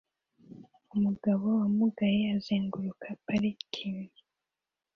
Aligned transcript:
Umugabo 0.95 1.45
wamugaye 1.59 2.21
azenguruka 2.37 3.07
parikingi 3.25 4.21